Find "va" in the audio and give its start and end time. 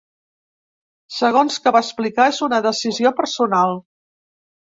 1.75-1.81